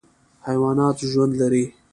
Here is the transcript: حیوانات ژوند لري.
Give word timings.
حیوانات 0.47 0.97
ژوند 1.11 1.33
لري. 1.41 1.65